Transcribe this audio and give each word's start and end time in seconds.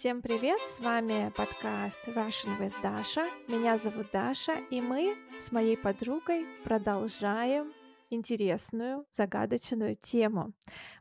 Всем 0.00 0.22
привет! 0.22 0.58
С 0.60 0.80
вами 0.80 1.30
подкаст 1.36 2.08
Russian 2.08 2.58
with 2.58 2.72
Dasha. 2.82 3.28
Меня 3.48 3.76
зовут 3.76 4.06
Даша, 4.10 4.54
и 4.70 4.80
мы 4.80 5.14
с 5.38 5.52
моей 5.52 5.76
подругой 5.76 6.46
продолжаем 6.64 7.70
интересную, 8.08 9.04
загадочную 9.10 9.96
тему. 9.96 10.54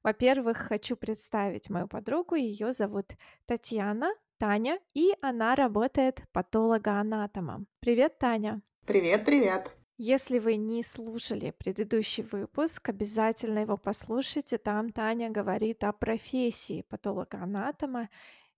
Во-первых, 0.03 0.57
хочу 0.57 0.97
представить 0.97 1.69
мою 1.69 1.87
подругу. 1.87 2.35
Ее 2.35 2.73
зовут 2.73 3.05
Татьяна, 3.45 4.13
Таня, 4.37 4.79
и 4.93 5.13
она 5.21 5.55
работает 5.55 6.21
патологоанатомом. 6.33 7.67
Привет, 7.79 8.19
Таня! 8.19 8.61
Привет, 8.85 9.23
привет! 9.23 9.71
Если 9.97 10.39
вы 10.39 10.57
не 10.57 10.83
слушали 10.83 11.53
предыдущий 11.57 12.23
выпуск, 12.23 12.89
обязательно 12.89 13.59
его 13.59 13.77
послушайте. 13.77 14.57
Там 14.57 14.91
Таня 14.91 15.29
говорит 15.29 15.85
о 15.85 15.93
профессии 15.93 16.85
патологоанатома, 16.89 18.09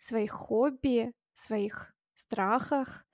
своих 0.02 0.32
хобби, 0.32 1.14
своих 1.34 1.94
страхах. 2.16 3.06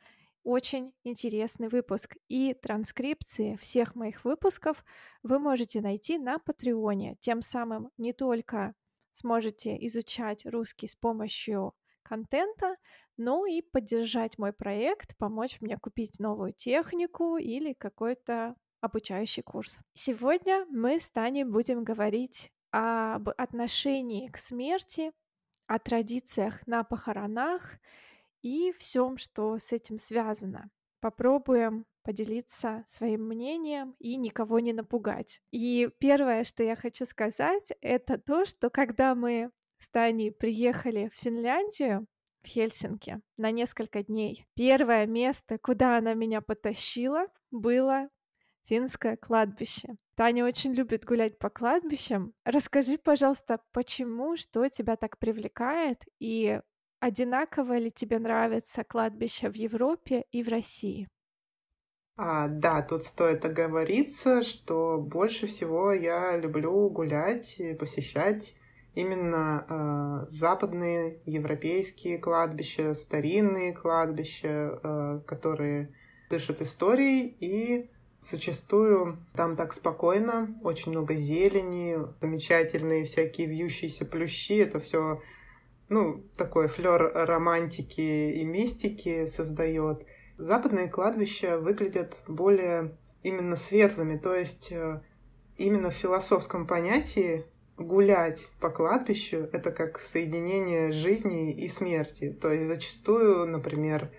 Очень 0.43 0.93
интересный 1.03 1.67
выпуск. 1.67 2.15
И 2.29 2.53
транскрипции 2.53 3.57
всех 3.57 3.95
моих 3.95 4.23
выпусков 4.23 4.83
вы 5.21 5.39
можете 5.39 5.81
найти 5.81 6.17
на 6.17 6.39
Патреоне. 6.39 7.17
Тем 7.19 7.41
самым 7.41 7.89
не 7.97 8.13
только 8.13 8.73
сможете 9.11 9.75
изучать 9.87 10.45
русский 10.45 10.87
с 10.87 10.95
помощью 10.95 11.73
контента, 12.03 12.77
ну 13.17 13.45
и 13.45 13.61
поддержать 13.61 14.37
мой 14.37 14.53
проект, 14.53 15.17
помочь 15.17 15.59
мне 15.59 15.77
купить 15.77 16.19
новую 16.19 16.53
технику 16.53 17.37
или 17.37 17.73
какой-то 17.73 18.55
обучающий 18.79 19.43
курс. 19.43 19.79
Сегодня 19.93 20.65
мы 20.69 20.99
с 20.99 21.11
Таней 21.11 21.43
будем 21.43 21.83
говорить 21.83 22.51
об 22.71 23.29
отношении 23.37 24.29
к 24.29 24.37
смерти, 24.37 25.11
о 25.67 25.79
традициях 25.79 26.65
на 26.65 26.83
похоронах 26.83 27.77
и 28.41 28.73
всем, 28.77 29.17
что 29.17 29.57
с 29.57 29.71
этим 29.71 29.99
связано. 29.99 30.69
Попробуем 30.99 31.85
поделиться 32.03 32.83
своим 32.87 33.27
мнением 33.27 33.95
и 33.99 34.15
никого 34.15 34.59
не 34.59 34.73
напугать. 34.73 35.41
И 35.51 35.89
первое, 35.99 36.43
что 36.43 36.63
я 36.63 36.75
хочу 36.75 37.05
сказать, 37.05 37.73
это 37.81 38.17
то, 38.17 38.45
что 38.45 38.69
когда 38.69 39.13
мы 39.13 39.51
с 39.77 39.89
Таней 39.89 40.31
приехали 40.31 41.09
в 41.13 41.15
Финляндию, 41.15 42.07
в 42.41 42.47
Хельсинки 42.47 43.19
на 43.37 43.51
несколько 43.51 44.03
дней. 44.03 44.45
Первое 44.55 45.05
место, 45.05 45.57
куда 45.57 45.97
она 45.97 46.13
меня 46.13 46.41
потащила, 46.41 47.27
было 47.51 48.09
финское 48.67 49.17
кладбище. 49.17 49.95
Таня 50.15 50.45
очень 50.45 50.73
любит 50.73 51.05
гулять 51.05 51.37
по 51.37 51.49
кладбищам. 51.49 52.33
Расскажи, 52.43 52.97
пожалуйста, 52.97 53.59
почему, 53.71 54.35
что 54.35 54.67
тебя 54.69 54.95
так 54.95 55.17
привлекает 55.19 56.03
и 56.19 56.59
одинаково 56.99 57.77
ли 57.77 57.91
тебе 57.91 58.19
нравится 58.19 58.83
кладбище 58.83 59.49
в 59.49 59.55
Европе 59.55 60.25
и 60.31 60.43
в 60.43 60.47
России? 60.47 61.07
А, 62.15 62.47
да, 62.47 62.81
тут 62.81 63.03
стоит 63.03 63.45
оговориться, 63.45 64.41
что 64.41 64.97
больше 64.97 65.45
всего 65.45 65.91
я 65.91 66.35
люблю 66.35 66.89
гулять 66.89 67.59
и 67.59 67.75
посещать 67.75 68.55
именно 68.95 69.67
э, 69.69 70.31
западные 70.31 71.21
европейские 71.25 72.17
кладбища, 72.17 72.95
старинные 72.95 73.71
кладбища, 73.71 74.47
э, 74.47 75.21
которые 75.27 75.93
дышат 76.31 76.61
историей 76.61 77.37
и 77.39 77.91
зачастую 78.21 79.17
там 79.35 79.55
так 79.55 79.73
спокойно, 79.73 80.55
очень 80.63 80.91
много 80.91 81.15
зелени, 81.15 81.97
замечательные 82.21 83.05
всякие 83.05 83.47
вьющиеся 83.47 84.05
плющи, 84.05 84.59
это 84.59 84.79
все 84.79 85.21
ну, 85.89 86.23
такой 86.35 86.67
флер 86.67 87.11
романтики 87.13 88.31
и 88.31 88.43
мистики 88.43 89.25
создает. 89.27 90.05
Западные 90.37 90.89
кладбища 90.89 91.57
выглядят 91.57 92.17
более 92.27 92.97
именно 93.23 93.55
светлыми, 93.55 94.17
то 94.17 94.35
есть 94.35 94.71
э, 94.71 95.01
именно 95.57 95.89
в 95.89 95.95
философском 95.95 96.67
понятии 96.67 97.45
гулять 97.77 98.47
по 98.59 98.69
кладбищу— 98.69 99.49
это 99.53 99.71
как 99.71 99.99
соединение 99.99 100.91
жизни 100.91 101.51
и 101.51 101.67
смерти. 101.67 102.35
То 102.39 102.51
есть 102.51 102.67
зачастую, 102.67 103.47
например, 103.47 104.11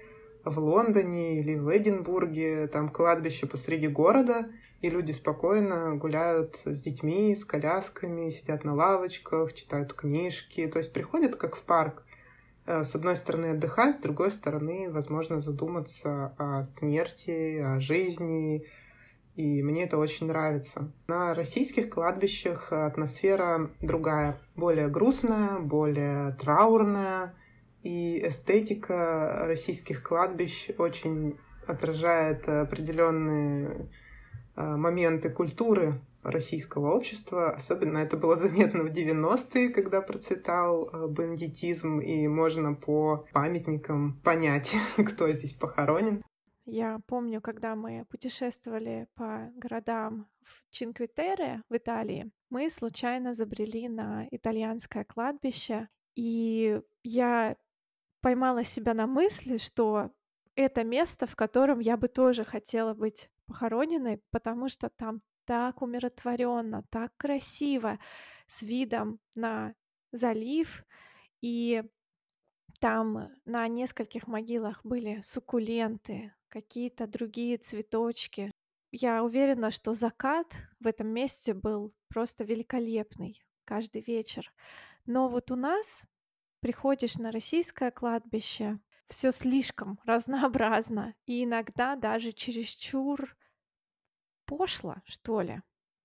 в 0.44 0.58
Лондоне 0.58 1.40
или 1.40 1.56
в 1.56 1.74
Эдинбурге 1.76 2.66
там 2.68 2.88
кладбище 2.88 3.46
посреди 3.46 3.88
города, 3.88 4.48
и 4.80 4.90
люди 4.90 5.12
спокойно 5.12 5.96
гуляют 5.96 6.60
с 6.64 6.80
детьми, 6.80 7.34
с 7.34 7.44
колясками, 7.44 8.30
сидят 8.30 8.64
на 8.64 8.74
лавочках, 8.74 9.52
читают 9.52 9.92
книжки, 9.92 10.66
то 10.66 10.78
есть 10.78 10.92
приходят 10.92 11.36
как 11.36 11.56
в 11.56 11.62
парк. 11.62 12.04
Э, 12.66 12.84
с 12.84 12.94
одной 12.94 13.16
стороны 13.16 13.46
отдыхать, 13.46 13.96
с 13.96 14.00
другой 14.00 14.30
стороны, 14.30 14.90
возможно, 14.90 15.40
задуматься 15.40 16.34
о 16.38 16.62
смерти, 16.64 17.58
о 17.58 17.80
жизни, 17.80 18.66
и 19.34 19.62
мне 19.62 19.84
это 19.84 19.98
очень 19.98 20.26
нравится. 20.26 20.92
На 21.06 21.32
российских 21.32 21.90
кладбищах 21.90 22.72
атмосфера 22.72 23.70
другая, 23.80 24.40
более 24.54 24.88
грустная, 24.88 25.60
более 25.60 26.32
траурная, 26.32 27.34
и 27.82 28.26
эстетика 28.26 29.44
российских 29.46 30.02
кладбищ 30.02 30.70
очень 30.78 31.38
отражает 31.66 32.48
определенные 32.48 33.88
а, 34.56 34.76
моменты 34.76 35.30
культуры 35.30 36.00
российского 36.22 36.94
общества. 36.94 37.50
Особенно 37.50 37.98
это 37.98 38.16
было 38.16 38.36
заметно 38.44 38.84
в 38.84 38.90
90-е, 38.90 39.68
когда 39.70 40.00
процветал 40.00 40.88
а, 40.92 41.06
бандитизм, 41.06 42.00
и 42.00 42.26
можно 42.26 42.74
по 42.74 43.26
памятникам 43.32 44.20
понять, 44.24 44.74
кто 44.96 45.30
здесь 45.30 45.52
похоронен. 45.52 46.22
Я 46.70 46.98
помню, 47.06 47.40
когда 47.40 47.74
мы 47.76 48.04
путешествовали 48.10 49.06
по 49.14 49.50
городам 49.56 50.26
в 50.42 50.70
Чинквитере 50.70 51.62
в 51.70 51.76
Италии, 51.76 52.30
мы 52.50 52.68
случайно 52.68 53.32
забрели 53.32 53.88
на 53.88 54.26
итальянское 54.30 55.04
кладбище, 55.04 55.88
и 56.14 56.78
я 57.04 57.56
поймала 58.20 58.64
себя 58.64 58.94
на 58.94 59.06
мысли, 59.06 59.56
что 59.56 60.10
это 60.54 60.84
место, 60.84 61.26
в 61.26 61.36
котором 61.36 61.78
я 61.78 61.96
бы 61.96 62.08
тоже 62.08 62.44
хотела 62.44 62.94
быть 62.94 63.30
похороненной, 63.46 64.20
потому 64.30 64.68
что 64.68 64.88
там 64.88 65.22
так 65.44 65.80
умиротворенно, 65.80 66.84
так 66.90 67.16
красиво, 67.16 67.98
с 68.46 68.62
видом 68.62 69.20
на 69.34 69.74
залив, 70.12 70.84
и 71.40 71.82
там 72.80 73.30
на 73.44 73.66
нескольких 73.68 74.26
могилах 74.26 74.84
были 74.84 75.20
суккуленты, 75.22 76.34
какие-то 76.48 77.06
другие 77.06 77.58
цветочки. 77.58 78.50
Я 78.90 79.22
уверена, 79.22 79.70
что 79.70 79.92
закат 79.92 80.56
в 80.80 80.86
этом 80.86 81.08
месте 81.08 81.54
был 81.54 81.92
просто 82.08 82.44
великолепный 82.44 83.40
каждый 83.64 84.02
вечер. 84.02 84.52
Но 85.06 85.28
вот 85.28 85.50
у 85.50 85.56
нас 85.56 86.04
приходишь 86.60 87.16
на 87.16 87.30
российское 87.30 87.90
кладбище, 87.90 88.78
все 89.06 89.32
слишком 89.32 89.98
разнообразно 90.04 91.14
и 91.26 91.44
иногда 91.44 91.96
даже 91.96 92.32
чересчур 92.32 93.36
пошло, 94.44 94.96
что 95.04 95.40
ли. 95.40 95.62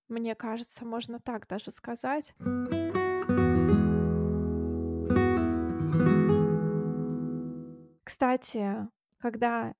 Мне 0.07 0.35
кажется, 0.35 0.85
можно 0.85 1.19
так 1.19 1.47
даже 1.47 1.71
сказать. 1.71 2.35
Кстати, 8.03 8.89
когда 9.17 9.73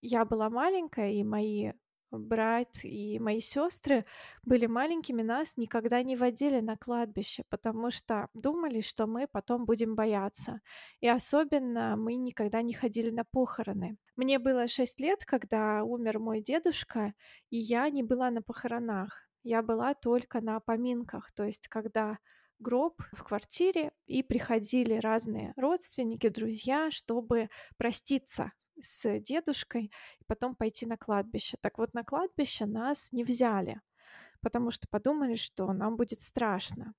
я 0.00 0.24
была 0.24 0.50
маленькая, 0.50 1.12
и 1.12 1.22
мои 1.22 1.72
брат 2.12 2.68
и 2.84 3.18
мои 3.18 3.40
сестры 3.40 4.04
были 4.44 4.66
маленькими, 4.66 5.22
нас 5.22 5.56
никогда 5.56 6.02
не 6.02 6.16
водили 6.16 6.60
на 6.60 6.76
кладбище, 6.76 7.44
потому 7.48 7.90
что 7.90 8.28
думали, 8.34 8.80
что 8.80 9.06
мы 9.06 9.26
потом 9.26 9.64
будем 9.64 9.94
бояться. 9.94 10.60
И 11.00 11.08
особенно 11.08 11.96
мы 11.96 12.16
никогда 12.16 12.62
не 12.62 12.74
ходили 12.74 13.10
на 13.10 13.24
похороны. 13.24 13.96
Мне 14.16 14.38
было 14.38 14.68
6 14.68 15.00
лет, 15.00 15.24
когда 15.24 15.82
умер 15.84 16.18
мой 16.18 16.42
дедушка, 16.42 17.14
и 17.50 17.58
я 17.58 17.88
не 17.90 18.02
была 18.02 18.30
на 18.30 18.42
похоронах. 18.42 19.28
Я 19.42 19.62
была 19.62 19.94
только 19.94 20.40
на 20.40 20.60
поминках, 20.60 21.32
то 21.32 21.44
есть 21.44 21.68
когда 21.68 22.18
гроб 22.60 23.02
в 23.12 23.24
квартире, 23.24 23.90
и 24.06 24.22
приходили 24.22 24.94
разные 24.94 25.52
родственники, 25.56 26.28
друзья, 26.28 26.90
чтобы 26.90 27.48
проститься 27.76 28.52
с 28.82 29.18
дедушкой, 29.20 29.92
и 30.20 30.24
потом 30.26 30.54
пойти 30.54 30.86
на 30.86 30.96
кладбище. 30.96 31.56
Так 31.60 31.78
вот, 31.78 31.94
на 31.94 32.04
кладбище 32.04 32.66
нас 32.66 33.12
не 33.12 33.24
взяли, 33.24 33.80
потому 34.40 34.70
что 34.70 34.86
подумали, 34.88 35.34
что 35.34 35.72
нам 35.72 35.96
будет 35.96 36.20
страшно. 36.20 36.94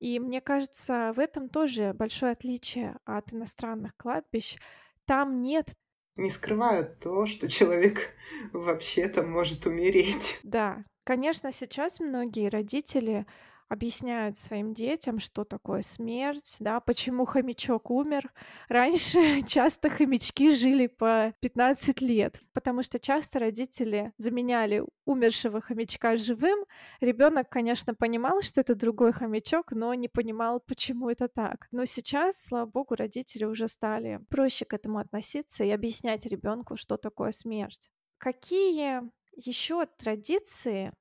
И 0.00 0.18
мне 0.18 0.40
кажется, 0.40 1.12
в 1.14 1.20
этом 1.20 1.48
тоже 1.48 1.92
большое 1.92 2.32
отличие 2.32 2.98
от 3.04 3.32
иностранных 3.34 3.94
кладбищ. 3.96 4.56
Там 5.04 5.42
нет 5.42 5.74
не 6.16 6.30
скрывают 6.30 6.98
то, 7.00 7.26
что 7.26 7.48
человек 7.48 8.14
вообще-то 8.52 9.22
может 9.22 9.66
умереть. 9.66 10.38
Да, 10.42 10.82
конечно, 11.04 11.52
сейчас 11.52 12.00
многие 12.00 12.48
родители 12.48 13.26
объясняют 13.70 14.36
своим 14.36 14.74
детям, 14.74 15.20
что 15.20 15.44
такое 15.44 15.82
смерть, 15.82 16.56
да, 16.58 16.80
почему 16.80 17.24
хомячок 17.24 17.90
умер. 17.90 18.32
Раньше 18.68 19.42
часто 19.46 19.88
хомячки 19.88 20.50
жили 20.50 20.88
по 20.88 21.32
15 21.40 22.00
лет, 22.00 22.40
потому 22.52 22.82
что 22.82 22.98
часто 22.98 23.38
родители 23.38 24.12
заменяли 24.18 24.82
умершего 25.04 25.60
хомячка 25.60 26.16
живым. 26.16 26.66
Ребенок, 27.00 27.48
конечно, 27.48 27.94
понимал, 27.94 28.42
что 28.42 28.60
это 28.60 28.74
другой 28.74 29.12
хомячок, 29.12 29.70
но 29.70 29.94
не 29.94 30.08
понимал, 30.08 30.58
почему 30.58 31.08
это 31.08 31.28
так. 31.28 31.68
Но 31.70 31.84
сейчас, 31.84 32.42
слава 32.42 32.66
богу, 32.66 32.96
родители 32.96 33.44
уже 33.44 33.68
стали 33.68 34.18
проще 34.30 34.64
к 34.64 34.74
этому 34.74 34.98
относиться 34.98 35.62
и 35.62 35.70
объяснять 35.70 36.26
ребенку, 36.26 36.76
что 36.76 36.96
такое 36.96 37.30
смерть. 37.30 37.88
Какие 38.18 39.02
еще 39.36 39.86
традиции, 39.86 40.92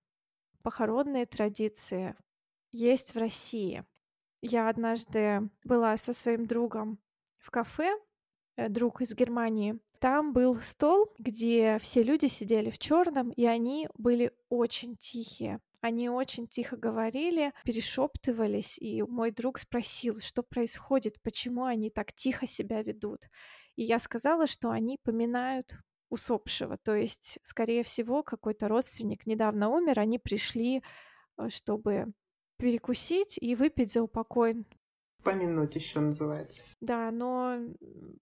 похоронные 0.62 1.26
традиции 1.26 2.16
есть 2.72 3.16
в 3.16 3.18
России. 3.18 3.86
Я 4.42 4.70
однажды 4.70 5.50
была 5.64 5.98
со 5.98 6.14
своим 6.14 6.46
другом 6.46 7.00
в 7.38 7.52
кафе, 7.52 7.92
э, 8.56 8.70
друг 8.70 9.02
из 9.02 9.14
Германии. 9.14 9.80
Там 10.00 10.32
был 10.32 10.56
стол, 10.62 11.14
где 11.18 11.78
все 11.80 12.04
люди 12.04 12.28
сидели 12.28 12.70
в 12.70 12.78
черном, 12.78 13.32
и 13.32 13.46
они 13.46 13.90
были 13.98 14.32
очень 14.50 14.96
тихие. 14.96 15.60
Они 15.82 16.10
очень 16.10 16.48
тихо 16.48 16.76
говорили, 16.76 17.54
перешептывались, 17.64 18.78
и 18.78 19.02
мой 19.02 19.32
друг 19.32 19.60
спросил, 19.60 20.20
что 20.20 20.44
происходит, 20.44 21.22
почему 21.22 21.64
они 21.66 21.90
так 21.90 22.14
тихо 22.14 22.48
себя 22.48 22.82
ведут. 22.82 23.30
И 23.76 23.84
я 23.84 24.00
сказала, 24.00 24.48
что 24.48 24.72
они 24.72 24.98
поминают 25.04 25.78
усопшего, 26.10 26.78
то 26.78 26.96
есть, 26.96 27.40
скорее 27.44 27.84
всего, 27.84 28.24
какой-то 28.24 28.68
родственник 28.68 29.26
недавно 29.26 29.70
умер, 29.70 30.00
они 30.00 30.18
пришли, 30.18 30.82
э, 31.38 31.50
чтобы 31.50 32.14
перекусить 32.60 33.38
и 33.42 33.56
выпить 33.56 33.92
за 33.92 34.04
упокой. 34.04 34.66
Помянуть 35.24 35.76
еще 35.76 36.00
называется. 36.00 36.64
Да, 36.82 37.10
но 37.12 37.58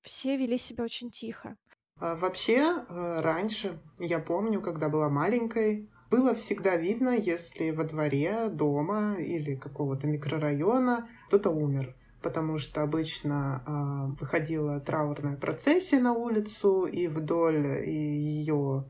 все 0.03 0.37
вели 0.37 0.57
себя 0.57 0.83
очень 0.85 1.11
тихо. 1.11 1.57
А 1.99 2.15
вообще, 2.15 2.61
э, 2.61 3.19
раньше, 3.21 3.79
я 3.99 4.19
помню, 4.19 4.61
когда 4.61 4.87
была 4.87 5.09
маленькой, 5.09 5.89
было 6.09 6.35
всегда 6.35 6.75
видно, 6.75 7.09
если 7.09 7.71
во 7.71 7.83
дворе 7.83 8.49
дома 8.49 9.15
или 9.19 9.55
какого-то 9.55 10.07
микрорайона 10.07 11.09
кто-то 11.27 11.49
умер. 11.49 11.95
Потому 12.21 12.57
что 12.57 12.81
обычно 12.81 13.63
э, 13.65 14.19
выходила 14.19 14.79
траурная 14.79 15.37
процессия 15.37 15.99
на 15.99 16.13
улицу, 16.13 16.85
и 16.85 17.07
вдоль 17.07 17.83
ее 17.85 18.85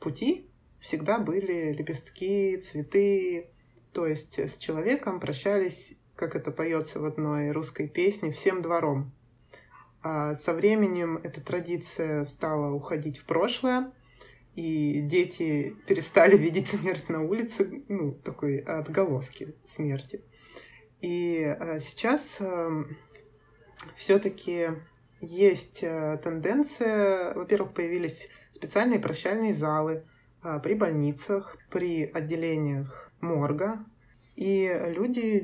пути 0.00 0.50
всегда 0.80 1.18
были 1.18 1.72
лепестки, 1.72 2.56
цветы, 2.56 3.50
то 3.92 4.06
есть 4.06 4.38
с 4.38 4.56
человеком 4.56 5.20
прощались, 5.20 5.94
как 6.14 6.34
это 6.34 6.50
поется 6.50 7.00
в 7.00 7.04
одной 7.04 7.50
русской 7.50 7.88
песне, 7.88 8.30
всем 8.30 8.62
двором. 8.62 9.12
А 10.02 10.34
со 10.34 10.54
временем 10.54 11.18
эта 11.18 11.40
традиция 11.40 12.24
стала 12.24 12.72
уходить 12.72 13.18
в 13.18 13.24
прошлое, 13.24 13.92
и 14.54 15.00
дети 15.02 15.76
перестали 15.86 16.36
видеть 16.38 16.68
смерть 16.68 17.08
на 17.08 17.22
улице, 17.22 17.84
ну, 17.88 18.12
такой 18.12 18.58
отголоски 18.58 19.54
смерти. 19.64 20.24
И 21.00 21.44
а, 21.44 21.78
сейчас 21.78 22.36
эм, 22.40 22.96
все-таки 23.96 24.70
есть 25.20 25.80
э, 25.82 26.18
тенденция, 26.22 27.34
во-первых, 27.34 27.72
появились 27.72 28.28
специальные 28.50 29.00
прощальные 29.00 29.54
залы 29.54 30.04
а, 30.42 30.58
при 30.58 30.74
больницах, 30.74 31.56
при 31.70 32.04
отделениях 32.04 33.07
морга, 33.20 33.84
и 34.38 34.72
люди 34.94 35.40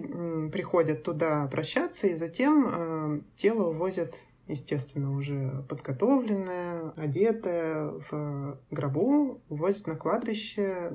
приходят 0.52 1.02
туда 1.02 1.48
прощаться, 1.48 2.06
и 2.06 2.14
затем 2.14 2.68
э, 2.70 3.20
тело 3.34 3.70
увозят, 3.70 4.14
естественно, 4.46 5.16
уже 5.16 5.64
подготовленное, 5.68 6.90
одетое 6.96 7.92
в 8.08 8.60
гробу, 8.70 9.40
увозят 9.48 9.88
на 9.88 9.96
кладбище. 9.96 10.92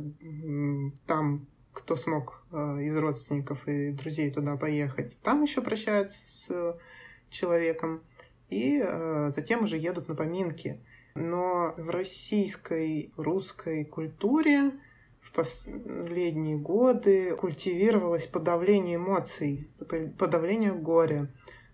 Там, 1.07 1.47
кто 1.73 1.97
смог 1.97 2.45
э, 2.53 2.83
из 2.83 2.97
родственников 2.97 3.67
и 3.67 3.91
друзей 3.91 4.31
туда 4.31 4.55
поехать, 4.55 5.17
там 5.21 5.43
еще 5.43 5.61
прощаются 5.61 6.19
с 6.25 6.79
человеком. 7.29 8.01
И 8.49 8.81
э, 8.81 9.31
затем 9.35 9.65
уже 9.65 9.77
едут 9.77 10.07
на 10.07 10.15
поминки. 10.15 10.79
Но 11.15 11.73
в 11.77 11.89
российской, 11.89 13.11
русской 13.17 13.83
культуре 13.83 14.71
в 15.21 15.31
последние 15.31 16.57
годы 16.57 17.35
культивировалось 17.35 18.25
подавление 18.25 18.95
эмоций, 18.95 19.69
подавление 20.17 20.73
горя. 20.73 21.29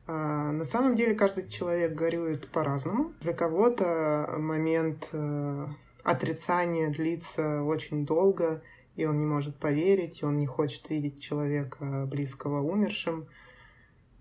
А, 0.08 0.52
на 0.52 0.66
самом 0.66 0.96
деле 0.96 1.16
каждый 1.16 1.48
человек 1.48 1.94
горюет 1.94 2.50
по-разному. 2.52 3.14
Для 3.22 3.34
кого-то 3.34 4.36
момент 4.38 5.10
э, 5.12 5.68
отрицания 6.04 6.90
длится 6.90 7.64
очень 7.64 8.06
долго, 8.06 8.62
и 8.96 9.06
он 9.06 9.18
не 9.18 9.26
может 9.26 9.58
поверить, 9.58 10.22
и 10.22 10.26
он 10.26 10.38
не 10.38 10.46
хочет 10.46 10.90
видеть 10.90 11.22
человека 11.22 12.06
близкого 12.08 12.62
умершим, 12.62 13.28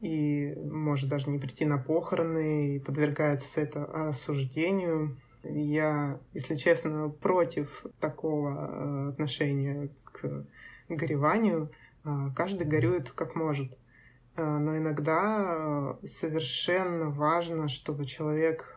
и 0.01 0.55
может 0.57 1.09
даже 1.09 1.31
не 1.31 1.39
прийти 1.39 1.65
на 1.65 1.79
похороны, 1.79 2.77
и 2.77 2.79
подвергается 2.79 3.61
это 3.61 3.85
осуждению. 4.09 5.19
Я, 5.45 6.21
если 6.33 6.57
честно, 6.57 7.11
против 7.11 7.85
такого 8.01 8.51
э, 8.51 9.09
отношения 9.11 9.91
к 10.05 10.47
гореванию. 10.89 11.71
Э, 12.05 12.31
каждый 12.35 12.67
горюет 12.67 13.11
как 13.11 13.35
может. 13.35 13.79
Э, 14.37 14.59
но 14.59 14.77
иногда 14.77 15.99
совершенно 16.07 17.11
важно, 17.11 17.69
чтобы 17.69 18.07
человек 18.07 18.77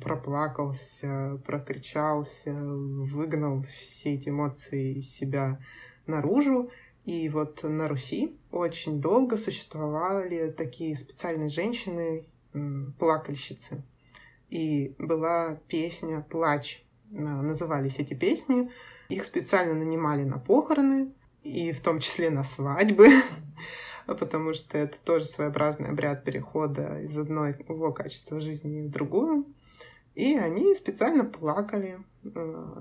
проплакался, 0.00 1.40
прокричался, 1.44 2.52
выгнал 2.52 3.64
все 3.64 4.14
эти 4.14 4.28
эмоции 4.28 4.98
из 4.98 5.10
себя 5.10 5.58
наружу. 6.06 6.70
И 7.04 7.28
вот 7.28 7.62
на 7.62 7.88
Руси 7.88 8.38
очень 8.52 9.00
долго 9.00 9.38
существовали 9.38 10.50
такие 10.50 10.96
специальные 10.96 11.48
женщины, 11.48 12.26
плакальщицы. 12.98 13.82
И 14.50 14.94
была 14.98 15.60
песня 15.68 16.26
«Плач». 16.28 16.84
Назывались 17.10 17.98
эти 17.98 18.14
песни. 18.14 18.70
Их 19.08 19.24
специально 19.24 19.74
нанимали 19.74 20.22
на 20.24 20.38
похороны, 20.38 21.12
и 21.42 21.72
в 21.72 21.80
том 21.80 22.00
числе 22.00 22.30
на 22.30 22.44
свадьбы, 22.44 23.08
потому 24.06 24.54
что 24.54 24.78
это 24.78 24.96
тоже 25.04 25.24
своеобразный 25.24 25.88
обряд 25.88 26.24
перехода 26.24 27.00
из 27.00 27.16
одного 27.18 27.92
качества 27.92 28.40
жизни 28.40 28.82
в 28.82 28.90
другую. 28.90 29.46
И 30.14 30.36
они 30.36 30.74
специально 30.74 31.24
плакали 31.24 32.00
э, 32.24 32.28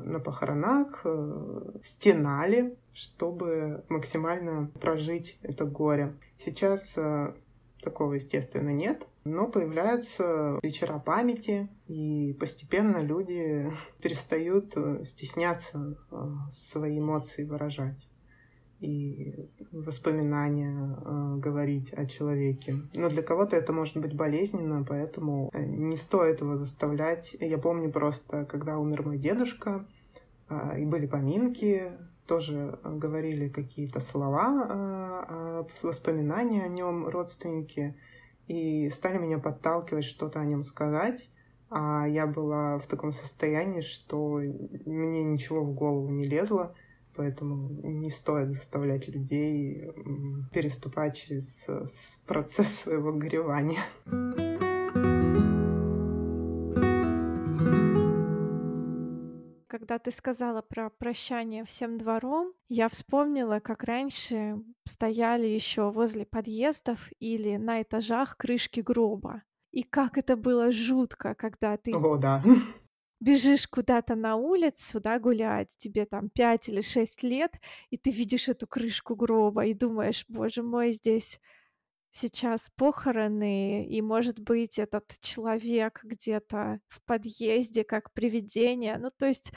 на 0.03 0.19
похоронах, 0.19 1.01
э, 1.05 1.71
стенали, 1.83 2.75
чтобы 2.93 3.85
максимально 3.87 4.71
прожить 4.81 5.37
это 5.41 5.65
горе. 5.65 6.17
Сейчас 6.39 6.93
э, 6.97 7.33
такого, 7.81 8.13
естественно, 8.13 8.69
нет. 8.69 9.07
Но 9.23 9.47
появляются 9.47 10.59
вечера 10.63 10.99
памяти, 10.99 11.69
и 11.87 12.33
постепенно 12.39 12.97
люди 12.97 13.71
перестают 14.01 14.73
э, 14.75 15.03
стесняться 15.05 15.97
э, 16.11 16.15
свои 16.51 16.99
эмоции 16.99 17.43
выражать 17.43 18.07
и 18.79 19.49
воспоминания 19.73 20.73
э, 20.73 21.35
говорить 21.37 21.91
о 21.91 22.05
человеке. 22.05 22.81
Но 22.95 23.09
для 23.09 23.21
кого-то 23.21 23.55
это 23.55 23.73
может 23.73 23.97
быть 23.97 24.15
болезненно, 24.15 24.85
поэтому 24.87 25.51
не 25.53 25.97
стоит 25.97 26.41
его 26.41 26.55
заставлять. 26.55 27.35
Я 27.39 27.57
помню 27.57 27.91
просто, 27.91 28.45
когда 28.45 28.77
умер 28.77 29.03
мой 29.05 29.17
дедушка, 29.17 29.85
и 30.77 30.85
были 30.85 31.05
поминки, 31.05 31.91
тоже 32.29 32.77
говорили 32.83 33.49
какие-то 33.49 33.99
слова, 33.99 35.65
воспоминания 35.81 36.63
о 36.63 36.67
нем 36.67 37.07
родственники, 37.07 37.95
и 38.47 38.89
стали 38.91 39.17
меня 39.17 39.39
подталкивать 39.39 40.05
что-то 40.05 40.39
о 40.39 40.45
нем 40.45 40.63
сказать. 40.63 41.27
А 41.71 42.07
я 42.07 42.27
была 42.27 42.77
в 42.77 42.85
таком 42.85 43.11
состоянии, 43.11 43.81
что 43.81 44.37
мне 44.85 45.23
ничего 45.23 45.63
в 45.63 45.73
голову 45.73 46.09
не 46.09 46.23
лезло, 46.23 46.75
поэтому 47.15 47.69
не 47.83 48.11
стоит 48.11 48.51
заставлять 48.51 49.07
людей 49.07 49.91
переступать 50.51 51.15
через 51.17 51.67
э, 51.67 51.85
процесс 52.25 52.81
своего 52.81 53.11
горевания. 53.11 53.79
Когда 59.69 59.99
ты 59.99 60.11
сказала 60.11 60.61
про 60.61 60.89
прощание 60.89 61.63
всем 61.63 61.97
двором, 61.97 62.53
я 62.67 62.89
вспомнила, 62.89 63.59
как 63.59 63.83
раньше 63.83 64.57
стояли 64.85 65.45
еще 65.45 65.91
возле 65.91 66.25
подъездов 66.25 67.09
или 67.19 67.55
на 67.57 67.81
этажах 67.83 68.35
крышки 68.37 68.81
гроба. 68.81 69.43
И 69.71 69.83
как 69.83 70.17
это 70.17 70.35
было 70.35 70.71
жутко, 70.71 71.35
когда 71.35 71.77
ты 71.77 72.03
О, 72.03 72.17
да. 72.17 72.41
бежишь 73.19 73.67
куда-то 73.67 74.15
на 74.15 74.35
улицу, 74.35 74.99
да, 75.01 75.19
гулять, 75.19 75.75
тебе 75.77 76.05
там 76.05 76.29
5 76.29 76.69
или 76.69 76.81
6 76.81 77.23
лет, 77.23 77.59
и 77.89 77.97
ты 77.97 78.11
видишь 78.11 78.47
эту 78.49 78.67
крышку 78.67 79.15
гроба 79.15 79.65
и 79.65 79.73
думаешь: 79.73 80.25
"Боже 80.27 80.63
мой, 80.63 80.91
здесь 80.91 81.39
сейчас 82.11 82.69
похороны, 82.75 83.85
и, 83.85 84.01
может 84.01 84.39
быть, 84.39 84.79
этот 84.79 85.19
человек 85.19 86.01
где-то 86.03 86.79
в 86.87 87.01
подъезде 87.05 87.83
как 87.83 88.11
привидение". 88.13 88.97
Ну, 88.97 89.11
то 89.17 89.25
есть 89.27 89.51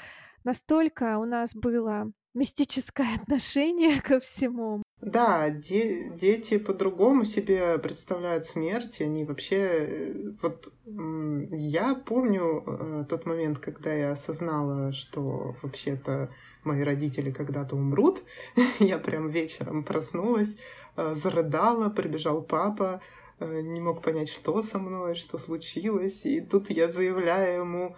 настолько 0.45 1.19
у 1.19 1.25
нас 1.25 1.55
было 1.55 2.13
мистическое 2.35 3.15
отношение 3.21 4.01
ко 4.01 4.21
всему. 4.21 4.83
Да, 5.01 5.51
де 5.51 6.11
дети 6.11 6.59
по-другому 6.59 7.25
себе 7.25 7.77
представляют 7.79 8.47
смерть. 8.47 9.01
Они 9.01 9.25
вообще... 9.25 9.57
Э, 9.57 10.33
вот 10.41 10.73
я 10.87 11.95
помню 11.95 12.63
э, 12.65 13.05
тот 13.09 13.27
момент, 13.27 13.59
когда 13.59 13.93
я 13.93 14.13
осознала, 14.13 14.93
что 14.93 15.57
вообще-то 15.63 16.31
мои 16.63 16.83
родители 16.83 17.33
когда-то 17.33 17.75
умрут. 17.75 18.23
я 18.79 18.99
прям 18.99 19.29
вечером 19.29 19.83
проснулась, 19.83 20.55
э, 20.55 20.59
зарыдала, 20.97 21.89
прибежал 21.89 22.43
папа, 22.43 23.01
не 23.41 23.81
мог 23.81 24.03
понять, 24.03 24.29
что 24.29 24.63
со 24.63 24.79
мной, 24.79 25.15
что 25.15 25.39
случилось. 25.39 26.25
И 26.25 26.41
тут 26.41 26.71
я 26.71 26.89
заявляю 26.89 27.61
ему, 27.61 27.97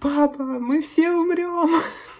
папа, 0.00 0.42
мы 0.42 0.82
все 0.82 1.12
умрем. 1.12 1.70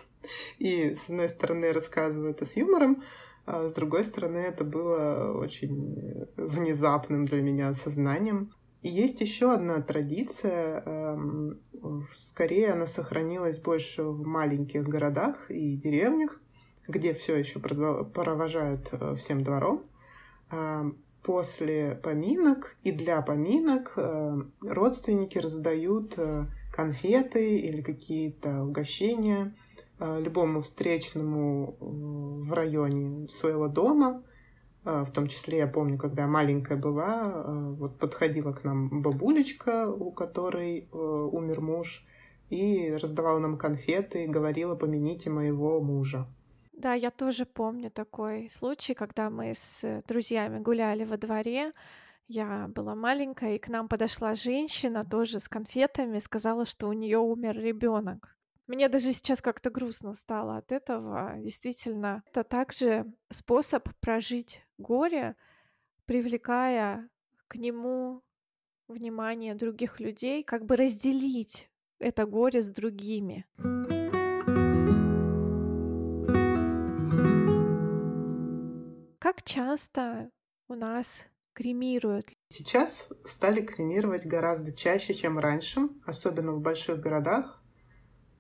И 0.59 0.95
с 0.95 1.09
одной 1.09 1.29
стороны 1.29 1.73
рассказываю 1.73 2.31
это 2.31 2.45
с 2.45 2.57
юмором, 2.57 3.03
а 3.47 3.69
с 3.69 3.73
другой 3.73 4.05
стороны, 4.05 4.39
это 4.39 4.65
было 4.65 5.33
очень 5.39 6.29
внезапным 6.37 7.25
для 7.25 7.41
меня 7.41 7.69
осознанием. 7.69 8.53
И 8.83 8.89
есть 8.89 9.21
еще 9.21 9.53
одна 9.53 9.81
традиция, 9.81 10.83
эм, 10.85 11.59
скорее 12.15 12.73
она 12.73 12.87
сохранилась 12.87 13.59
больше 13.59 14.05
в 14.05 14.25
маленьких 14.25 14.85
городах 14.87 15.51
и 15.51 15.77
деревнях, 15.77 16.41
где 16.89 17.13
все 17.13 17.37
еще 17.37 17.61
провожают 17.61 18.89
э, 18.93 19.15
всем 19.17 19.45
двором. 19.45 19.85
А 20.51 20.87
после 21.23 22.01
поминок 22.03 22.77
и 22.83 22.91
для 22.91 23.21
поминок 23.21 23.93
э, 23.97 24.37
родственники 24.63 25.39
раздают 25.39 26.15
э, 26.17 26.47
конфеты 26.73 27.59
или 27.59 27.83
какие-то 27.83 28.65
угощения 28.65 29.55
любому 30.01 30.63
встречному 30.63 31.77
в 31.81 32.53
районе 32.53 33.29
своего 33.31 33.67
дома. 33.67 34.23
В 34.85 35.11
том 35.13 35.27
числе 35.27 35.59
я 35.59 35.67
помню, 35.67 35.99
когда 35.99 36.29
маленькая 36.29 36.79
была, 36.79 37.45
вот 37.73 37.99
подходила 37.99 38.53
к 38.53 38.63
нам 38.63 39.03
бабулечка, 39.03 39.91
у 39.91 40.13
которой 40.13 40.89
умер 40.93 41.61
муж, 41.63 42.07
и 42.49 42.97
раздавала 43.03 43.41
нам 43.41 43.59
конфеты 43.59 44.29
говорила, 44.29 44.77
помяните 44.77 45.31
моего 45.31 45.81
мужа. 45.81 46.29
Да, 46.79 46.95
я 46.95 47.11
тоже 47.11 47.45
помню 47.45 47.91
такой 47.91 48.49
случай, 48.51 48.95
когда 48.95 49.31
мы 49.31 49.53
с 49.53 50.03
друзьями 50.07 50.61
гуляли 50.61 51.03
во 51.03 51.17
дворе. 51.17 51.73
Я 52.29 52.69
была 52.69 52.95
маленькая, 52.95 53.57
и 53.57 53.59
к 53.59 53.69
нам 53.69 53.89
подошла 53.89 54.37
женщина 54.37 55.05
тоже 55.05 55.41
с 55.41 55.49
конфетами, 55.49 56.21
сказала, 56.21 56.65
что 56.67 56.87
у 56.87 56.93
нее 56.93 57.19
умер 57.19 57.59
ребенок. 57.59 58.37
Мне 58.69 58.89
даже 58.89 59.13
сейчас 59.13 59.43
как-то 59.43 59.71
грустно 59.71 60.15
стало 60.15 60.59
от 60.59 60.71
этого. 60.71 61.35
Действительно, 61.39 62.23
это 62.31 62.45
также 62.45 63.13
способ 63.29 63.89
прожить 63.99 64.65
горе, 64.79 65.35
привлекая 66.05 67.11
к 67.49 67.57
нему 67.57 68.23
внимание 68.87 69.57
других 69.57 69.99
людей, 69.99 70.45
как 70.45 70.65
бы 70.65 70.77
разделить 70.77 71.69
это 71.99 72.25
горе 72.25 72.63
с 72.63 72.71
другими. 72.71 73.47
Как 79.29 79.43
часто 79.43 80.31
у 80.69 80.75
нас 80.75 81.27
кремируют? 81.53 82.31
Сейчас 82.49 83.11
стали 83.27 83.61
кремировать 83.61 84.25
гораздо 84.25 84.73
чаще, 84.73 85.13
чем 85.13 85.39
раньше, 85.39 85.91
особенно 86.07 86.53
в 86.53 86.63
больших 86.63 87.01
городах. 87.01 87.63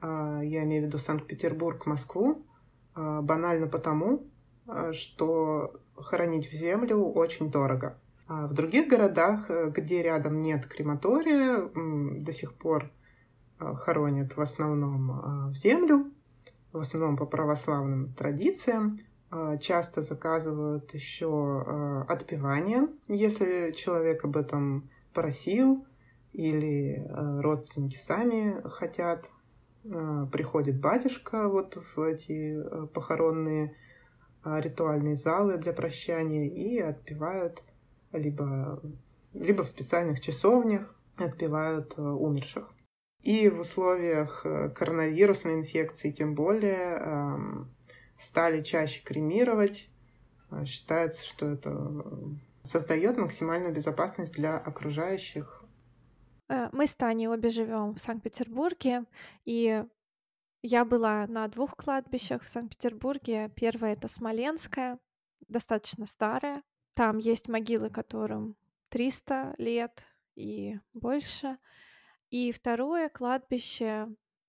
А, 0.01 0.41
я 0.43 0.65
имею 0.65 0.85
в 0.85 0.87
виду 0.87 0.97
Санкт-Петербург, 0.97 1.85
Москву, 1.85 2.47
а, 2.95 3.21
банально 3.21 3.67
потому, 3.67 4.31
а, 4.67 4.95
что 4.95 5.75
хоронить 5.95 6.51
в 6.51 6.55
землю 6.55 7.05
очень 7.05 7.51
дорого. 7.51 8.01
А 8.27 8.47
в 8.47 8.55
других 8.55 8.89
городах, 8.89 9.51
э, 9.51 9.69
где 9.69 10.03
рядом 10.03 10.41
нет 10.41 10.65
крематория, 10.65 11.69
до 12.19 12.33
сих 12.33 12.55
пор 12.55 12.91
хоронят 13.59 14.39
в 14.39 14.41
основном 14.41 15.51
в 15.51 15.55
землю, 15.55 16.11
в 16.73 16.79
основном 16.79 17.19
по 17.19 17.27
православным 17.27 18.15
традициям. 18.15 18.99
Часто 19.61 20.03
заказывают 20.03 20.95
еще 20.95 22.05
отпевание, 22.09 22.89
если 23.09 23.73
человек 23.73 24.25
об 24.25 24.37
этом 24.37 24.89
просил 25.13 25.87
или 26.33 27.07
родственники 27.41 27.97
сами 27.97 28.63
хотят 28.69 29.29
а, 29.91 30.27
приходит 30.27 30.81
батюшка 30.81 31.49
вот 31.49 31.77
в 31.77 32.01
эти 32.01 32.59
похоронные 32.89 33.75
а, 34.43 34.61
ритуальные 34.61 35.17
залы 35.17 35.57
для 35.59 35.73
прощания 35.73 36.47
и 36.49 36.79
отпевают 36.79 37.63
либо, 38.13 38.83
либо 39.33 39.63
в 39.63 39.69
специальных 39.69 40.21
часовнях 40.21 40.95
отпевают 41.17 41.99
умерших. 41.99 42.73
И 43.23 43.49
в 43.49 43.61
условиях 43.61 44.43
коронавирусной 44.43 45.55
инфекции 45.55 46.13
тем 46.13 46.35
более 46.35 47.67
стали 48.19 48.63
чаще 48.63 49.03
кремировать. 49.03 49.89
Считается, 50.65 51.25
что 51.25 51.47
это 51.47 52.05
создает 52.63 53.19
максимальную 53.19 53.73
безопасность 53.75 54.35
для 54.35 54.57
окружающих 54.57 55.69
Э, 56.49 56.69
мы 56.73 56.87
с 56.87 56.95
Таней 56.95 57.29
обе 57.29 57.51
живем 57.51 57.95
в 57.95 58.01
Санкт-Петербурге, 58.01 59.05
и 59.45 59.85
я 60.63 60.85
была 60.85 61.27
на 61.27 61.47
двух 61.49 61.77
кладбищах 61.77 62.43
в 62.43 62.49
Санкт-Петербурге. 62.49 63.51
Первое 63.55 63.93
это 63.93 64.09
Смоленское, 64.09 64.99
достаточно 65.49 66.07
старое. 66.07 66.63
Там 66.95 67.19
есть 67.19 67.49
могилы, 67.49 67.91
которым 67.91 68.57
300 68.89 69.55
лет 69.59 70.05
и 70.35 70.79
больше. 70.95 71.59
И 72.31 72.51
второе 72.53 73.09
кладбище 73.09 74.09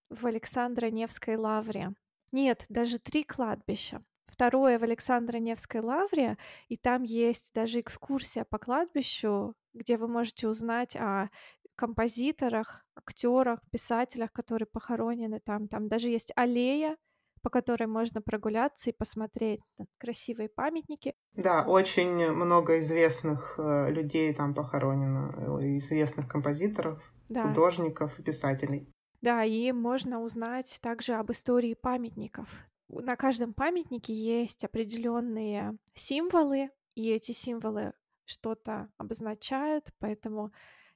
в 0.09 0.25
Александро-Невской 0.25 1.35
лавре. 1.35 1.93
Нет, 2.31 2.65
даже 2.69 2.99
три 2.99 3.23
кладбища. 3.23 4.03
Второе 4.27 4.77
в 4.79 4.83
Александро-Невской 4.83 5.81
лавре, 5.81 6.37
и 6.67 6.77
там 6.77 7.03
есть 7.03 7.51
даже 7.53 7.79
экскурсия 7.79 8.45
по 8.45 8.57
кладбищу, 8.57 9.55
где 9.73 9.97
вы 9.97 10.07
можете 10.07 10.47
узнать 10.47 10.95
о 10.95 11.29
композиторах, 11.75 12.85
актерах, 12.95 13.59
писателях, 13.71 14.31
которые 14.31 14.67
похоронены 14.67 15.39
там. 15.39 15.67
Там 15.67 15.87
даже 15.87 16.09
есть 16.09 16.31
аллея, 16.35 16.97
по 17.41 17.49
которой 17.49 17.85
можно 17.87 18.21
прогуляться 18.21 18.89
и 18.89 18.93
посмотреть 18.93 19.63
красивые 19.97 20.49
памятники. 20.49 21.13
Да, 21.33 21.63
очень 21.63 22.31
много 22.31 22.79
известных 22.81 23.55
э, 23.57 23.91
людей 23.91 24.33
там 24.33 24.53
похоронено, 24.53 25.59
э, 25.61 25.77
известных 25.77 26.27
композиторов, 26.27 27.01
да. 27.29 27.47
художников 27.47 28.15
писателей. 28.23 28.91
Да, 29.21 29.43
и 29.43 29.71
можно 29.71 30.21
узнать 30.21 30.79
также 30.81 31.13
об 31.13 31.31
истории 31.31 31.73
памятников. 31.73 32.49
На 32.87 33.15
каждом 33.15 33.53
памятнике 33.53 34.13
есть 34.13 34.63
определенные 34.63 35.77
символы, 35.93 36.71
и 36.95 37.09
эти 37.09 37.33
символы 37.33 37.93
что-то 38.25 38.89
обозначают, 38.97 39.93
поэтому 39.99 40.51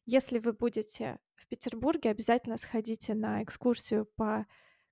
если 0.05 0.39
вы 0.39 0.53
будете 0.53 1.19
в 1.35 1.47
Петербурге, 1.47 2.09
обязательно 2.09 2.57
сходите 2.57 3.13
на 3.13 3.43
экскурсию 3.43 4.05
по 4.15 4.45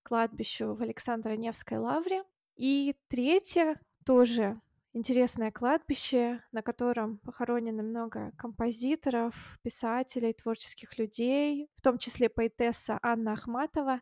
кладбищу 0.04 0.74
в 0.74 0.82
Александро-Невской 0.82 1.78
лавре. 1.78 2.24
И 2.56 2.96
третье, 3.08 3.80
тоже 4.06 4.60
интересное 4.94 5.52
кладбище, 5.52 6.44
на 6.52 6.62
котором 6.62 7.18
похоронено 7.20 7.84
много 7.84 8.32
композиторов, 8.38 9.60
писателей, 9.62 10.34
творческих 10.34 10.98
людей, 10.98 11.70
в 11.76 11.82
том 11.82 11.98
числе 11.98 12.30
поэтесса 12.30 13.00
Анна 13.02 13.34
Ахматова 13.34 14.02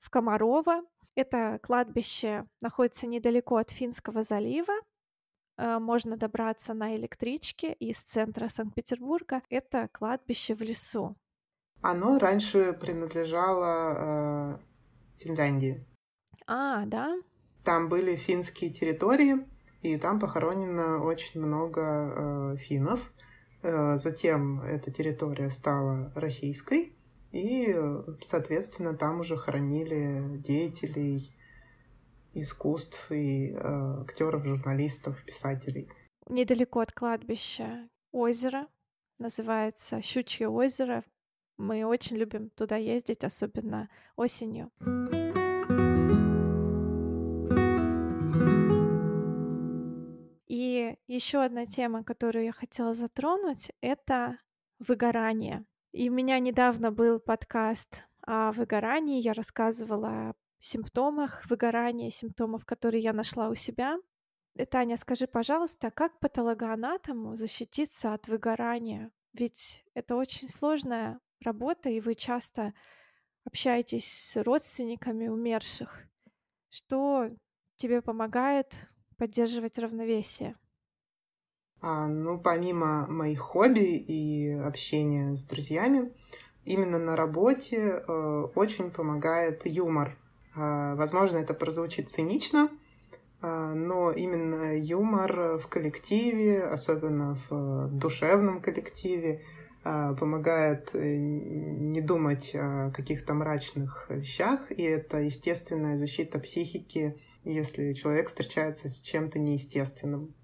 в 0.00 0.10
Комарова. 0.10 0.82
Это 1.14 1.58
кладбище 1.62 2.46
находится 2.60 3.06
недалеко 3.06 3.56
от 3.56 3.70
Финского 3.70 4.22
залива, 4.22 4.74
Э, 5.58 5.78
можно 5.78 6.16
добраться 6.16 6.74
на 6.74 6.96
электричке 6.96 7.72
из 7.72 7.98
центра 7.98 8.48
Санкт-Петербурга. 8.48 9.42
Это 9.48 9.88
кладбище 9.92 10.54
в 10.54 10.62
лесу. 10.62 11.16
Оно 11.82 12.18
раньше 12.18 12.72
принадлежало 12.72 14.58
э, 15.18 15.22
Финляндии. 15.22 15.84
А, 16.46 16.84
да? 16.86 17.16
Там 17.64 17.88
были 17.88 18.16
финские 18.16 18.70
территории, 18.70 19.46
и 19.86 19.98
там 19.98 20.18
похоронено 20.18 21.02
очень 21.02 21.40
много 21.40 21.82
э, 21.82 22.56
финнов. 22.56 23.12
Э, 23.62 23.96
затем 23.96 24.60
эта 24.62 24.90
территория 24.90 25.50
стала 25.50 26.12
российской, 26.14 26.92
И, 27.32 27.76
соответственно, 28.22 28.96
там 28.96 29.20
уже 29.20 29.36
хоронили 29.36 30.38
деятелей 30.38 31.36
искусств 32.32 33.10
и 33.12 33.52
э, 33.52 34.00
актеров, 34.02 34.44
журналистов, 34.44 35.22
писателей. 35.24 35.88
Недалеко 36.28 36.80
от 36.80 36.92
кладбища 36.92 37.88
озеро, 38.12 38.66
называется 39.18 40.02
Щучье 40.02 40.48
озеро. 40.48 41.04
Мы 41.58 41.84
очень 41.84 42.16
любим 42.16 42.50
туда 42.50 42.76
ездить, 42.76 43.24
особенно 43.24 43.88
осенью. 44.16 44.70
И 45.12 45.15
еще 51.06 51.42
одна 51.42 51.66
тема, 51.66 52.04
которую 52.04 52.44
я 52.44 52.52
хотела 52.52 52.94
затронуть, 52.94 53.70
это 53.80 54.38
выгорание. 54.78 55.64
И 55.92 56.10
у 56.10 56.12
меня 56.12 56.38
недавно 56.38 56.90
был 56.90 57.20
подкаст 57.20 58.04
о 58.22 58.52
выгорании. 58.52 59.22
Я 59.22 59.32
рассказывала 59.32 60.08
о 60.08 60.34
симптомах 60.58 61.48
выгорания, 61.48 62.10
симптомов, 62.10 62.64
которые 62.64 63.02
я 63.02 63.12
нашла 63.12 63.48
у 63.48 63.54
себя. 63.54 63.98
Э, 64.56 64.66
Таня, 64.66 64.96
скажи, 64.96 65.26
пожалуйста, 65.26 65.90
как 65.90 66.18
патологоанатому 66.18 67.36
защититься 67.36 68.12
от 68.12 68.28
выгорания? 68.28 69.10
Ведь 69.32 69.84
это 69.94 70.16
очень 70.16 70.48
сложная 70.48 71.20
работа, 71.40 71.88
и 71.88 72.00
вы 72.00 72.14
часто 72.14 72.74
общаетесь 73.44 74.10
с 74.10 74.42
родственниками 74.42 75.28
умерших. 75.28 76.00
Что 76.68 77.30
тебе 77.76 78.02
помогает 78.02 78.74
поддерживать 79.16 79.78
равновесие? 79.78 80.56
А, 81.82 82.06
ну, 82.06 82.38
помимо 82.38 83.06
моих 83.06 83.40
хобби 83.40 83.96
и 83.96 84.50
общения 84.52 85.36
с 85.36 85.44
друзьями, 85.44 86.10
именно 86.64 86.98
на 86.98 87.16
работе 87.16 88.02
э, 88.06 88.46
очень 88.54 88.90
помогает 88.90 89.66
юмор. 89.66 90.16
Э, 90.56 90.94
возможно, 90.96 91.36
это 91.36 91.52
прозвучит 91.52 92.10
цинично, 92.10 92.70
э, 93.42 93.72
но 93.74 94.10
именно 94.10 94.76
юмор 94.78 95.58
в 95.58 95.68
коллективе, 95.68 96.64
особенно 96.64 97.36
в 97.48 97.88
душевном 97.88 98.62
коллективе, 98.62 99.42
э, 99.84 100.16
помогает 100.18 100.90
э, 100.94 101.16
не 101.18 102.00
думать 102.00 102.52
о 102.54 102.90
каких-то 102.90 103.34
мрачных 103.34 104.06
вещах, 104.08 104.72
и 104.72 104.82
это 104.82 105.18
естественная 105.18 105.98
защита 105.98 106.38
психики, 106.38 107.20
если 107.44 107.92
человек 107.92 108.28
встречается 108.28 108.88
с 108.88 108.98
чем-то 109.00 109.38
неестественным 109.38 110.34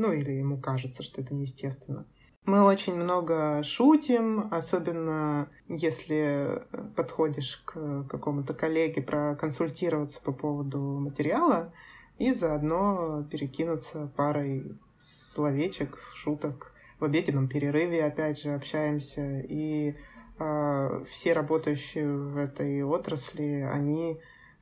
ну 0.00 0.12
или 0.12 0.32
ему 0.32 0.58
кажется, 0.58 1.02
что 1.02 1.20
это 1.20 1.34
неестественно. 1.34 2.06
Мы 2.46 2.62
очень 2.62 2.94
много 2.94 3.62
шутим, 3.62 4.48
особенно 4.50 5.50
если 5.68 6.62
подходишь 6.96 7.62
к 7.66 8.04
какому-то 8.04 8.54
коллеге 8.54 9.02
проконсультироваться 9.02 10.22
по 10.22 10.32
поводу 10.32 10.80
материала 10.80 11.74
и 12.18 12.32
заодно 12.32 13.28
перекинуться 13.30 14.10
парой 14.16 14.78
словечек, 14.96 15.98
шуток. 16.14 16.72
В 16.98 17.04
обеденном 17.04 17.46
перерыве, 17.48 18.04
опять 18.04 18.40
же, 18.40 18.54
общаемся. 18.54 19.40
И 19.40 19.96
э, 20.38 21.04
все 21.10 21.32
работающие 21.34 22.10
в 22.10 22.36
этой 22.38 22.82
отрасли, 22.82 23.68
они 23.70 24.18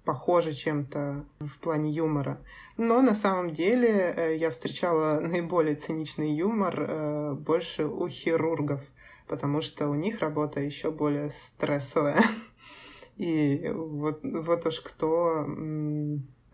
похожи 0.08 0.54
чем-то 0.54 1.26
в 1.38 1.58
плане 1.58 1.90
юмора. 1.90 2.38
Но 2.78 3.02
на 3.02 3.14
самом 3.14 3.50
деле 3.50 4.14
э, 4.16 4.36
я 4.36 4.48
встречала 4.48 5.20
наиболее 5.32 5.74
циничный 5.74 6.30
юмор 6.30 6.74
э, 6.80 7.34
больше 7.34 7.84
у 7.84 8.08
хирургов, 8.08 8.80
потому 9.26 9.60
что 9.60 9.86
у 9.90 9.94
них 9.94 10.20
работа 10.20 10.60
еще 10.60 10.90
более 10.90 11.28
стрессовая. 11.28 12.22
И 13.18 13.68
вот, 13.68 14.20
вот 14.22 14.66
уж 14.66 14.80
кто 14.80 15.46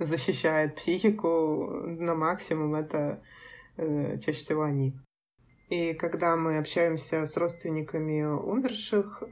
защищает 0.01 0.75
психику 0.75 1.69
на 1.87 2.17
максимум, 2.17 2.75
это 2.75 3.23
э, 3.77 4.19
чаще 4.19 4.41
всего 4.41 4.63
они. 4.63 4.99
И 5.69 5.95
когда 5.95 6.35
мы 6.35 6.59
общаемся 6.59 7.25
с 7.25 7.37
родственниками 7.37 8.25
умерших, 8.25 9.23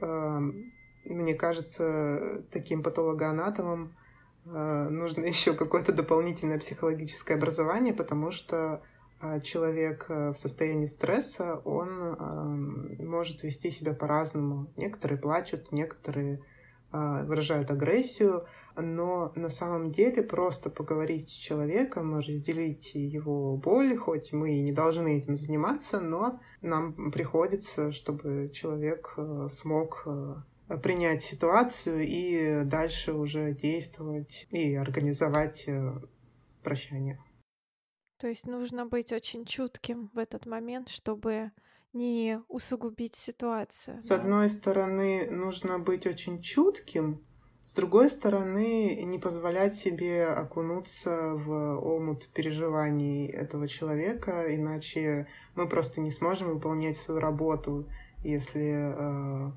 мне 1.05 1.33
кажется, 1.35 2.45
таким 2.51 2.81
патологоанатомом 2.81 3.97
нужно 4.45 5.25
еще 5.25 5.53
какое-то 5.53 5.93
дополнительное 5.93 6.59
психологическое 6.59 7.35
образование, 7.35 7.93
потому 7.93 8.31
что 8.31 8.81
э, 9.21 9.41
человек 9.41 10.05
э, 10.09 10.33
в 10.33 10.37
состоянии 10.37 10.87
стресса, 10.87 11.61
он 11.65 12.17
может 12.99 13.43
вести 13.43 13.71
себя 13.71 13.93
по-разному. 13.93 14.71
Некоторые 14.77 15.19
плачут, 15.19 15.71
некоторые 15.71 16.41
выражают 16.91 17.71
агрессию, 17.71 18.45
но 18.75 19.31
на 19.35 19.49
самом 19.49 19.91
деле 19.91 20.21
просто 20.21 20.69
поговорить 20.69 21.27
с 21.27 21.31
человеком, 21.31 22.19
разделить 22.19 22.91
его 22.93 23.57
боль, 23.57 23.97
хоть 23.97 24.31
мы 24.31 24.59
и 24.59 24.61
не 24.61 24.71
должны 24.71 25.17
этим 25.17 25.35
заниматься, 25.35 25.99
но 25.99 26.39
нам 26.61 27.11
приходится, 27.11 27.91
чтобы 27.91 28.51
человек 28.53 29.17
смог 29.49 30.05
принять 30.81 31.23
ситуацию 31.23 32.05
и 32.07 32.63
дальше 32.63 33.13
уже 33.13 33.53
действовать 33.53 34.47
и 34.49 34.75
организовать 34.75 35.65
э, 35.67 35.99
прощание. 36.63 37.19
То 38.17 38.27
есть 38.27 38.47
нужно 38.47 38.85
быть 38.85 39.11
очень 39.11 39.45
чутким 39.45 40.09
в 40.13 40.17
этот 40.17 40.45
момент, 40.45 40.89
чтобы 40.89 41.51
не 41.91 42.39
усугубить 42.47 43.15
ситуацию. 43.15 43.97
С 43.97 44.07
да? 44.07 44.15
одной 44.15 44.49
стороны, 44.49 45.29
нужно 45.29 45.79
быть 45.79 46.07
очень 46.07 46.41
чутким, 46.41 47.25
с 47.65 47.73
другой 47.73 48.09
стороны, 48.09 49.03
не 49.03 49.19
позволять 49.19 49.73
себе 49.73 50.27
окунуться 50.27 51.33
в 51.33 51.79
омут 51.79 52.27
переживаний 52.33 53.27
этого 53.27 53.69
человека, 53.69 54.53
иначе 54.53 55.27
мы 55.55 55.69
просто 55.69 56.01
не 56.01 56.11
сможем 56.11 56.49
выполнять 56.49 56.97
свою 56.97 57.21
работу, 57.21 57.87
если 58.21 58.93
э, 58.93 59.51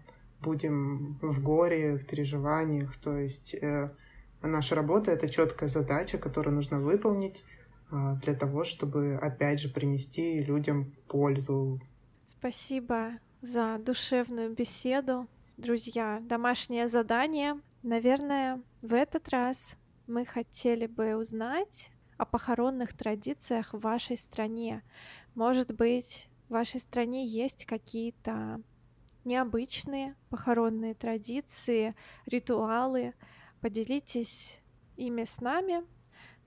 будем 0.46 1.18
в 1.20 1.42
горе, 1.42 1.96
в 1.96 2.06
переживаниях. 2.06 2.96
То 2.96 3.18
есть 3.18 3.54
э, 3.54 3.90
наша 4.42 4.74
работа— 4.76 5.10
это 5.16 5.28
четкая 5.28 5.68
задача, 5.68 6.18
которую 6.18 6.54
нужно 6.54 6.80
выполнить 6.80 7.42
э, 7.90 8.14
для 8.22 8.34
того, 8.34 8.62
чтобы, 8.64 9.18
опять 9.20 9.60
же, 9.60 9.68
принести 9.68 10.38
людям 10.44 10.92
пользу. 11.08 11.80
Спасибо 12.28 13.18
за 13.42 13.78
душевную 13.78 14.54
беседу. 14.54 15.26
Друзья, 15.56 16.20
домашнее 16.22 16.86
задание. 16.88 17.60
Наверное, 17.82 18.62
в 18.82 18.94
этот 18.94 19.28
раз 19.30 19.76
мы 20.06 20.24
хотели 20.24 20.86
бы 20.86 21.16
узнать 21.16 21.90
о 22.18 22.24
похоронных 22.24 22.92
традициях 22.92 23.74
в 23.74 23.80
вашей 23.80 24.16
стране. 24.16 24.82
Может 25.34 25.74
быть, 25.74 26.28
в 26.48 26.52
вашей 26.52 26.80
стране 26.80 27.26
есть 27.26 27.66
какие-то 27.66 28.62
необычные 29.26 30.16
похоронные 30.30 30.94
традиции, 30.94 31.94
ритуалы. 32.24 33.14
Поделитесь 33.60 34.58
ими 34.96 35.24
с 35.24 35.40
нами. 35.40 35.84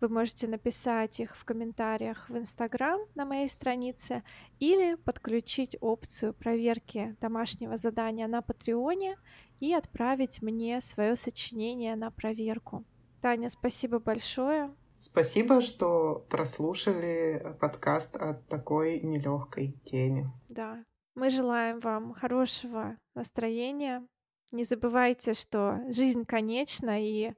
Вы 0.02 0.08
можете 0.08 0.48
написать 0.48 1.20
их 1.20 1.36
в 1.36 1.44
комментариях 1.44 2.30
в 2.30 2.38
Инстаграм 2.38 3.02
на 3.15 3.26
моей 3.26 3.50
странице 3.50 4.24
или 4.58 4.96
подключить 4.96 5.76
опцию 5.82 6.34
проверки 6.34 7.18
домашнего 7.20 7.76
задания 7.76 8.28
на 8.28 8.42
Патреоне 8.42 9.18
и 9.60 9.74
отправить 9.74 10.42
мне 10.42 10.80
свое 10.80 11.18
сочинение 11.18 11.98
на 11.98 12.12
проверку. 12.12 12.86
Таня, 13.22 13.50
спасибо 13.50 14.00
большое. 14.00 14.74
Спасибо, 14.98 15.62
что 15.62 16.26
прослушали 16.30 17.56
подкаст 17.60 18.15
о 18.15 18.34
такой 18.34 19.02
нелегкой 19.02 19.74
теме. 19.84 20.32
Да, 20.48 20.84
мы 21.20 21.30
желаем 21.30 21.80
вам 21.80 22.14
хорошего 22.14 22.98
настроения. 23.14 24.08
Не 24.52 24.64
забывайте, 24.64 25.34
что 25.34 25.82
жизнь 25.90 26.26
конечна 26.26 27.04
и 27.04 27.34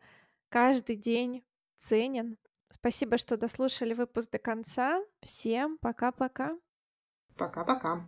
каждый 0.50 0.96
день 0.96 1.44
ценен. 1.78 2.38
Спасибо, 2.70 3.18
что 3.18 3.38
дослушали 3.38 3.94
выпуск 3.94 4.32
до 4.32 4.38
конца. 4.38 5.04
Всем 5.22 5.78
пока-пока. 5.80 6.58
Пока-пока. 7.36 8.08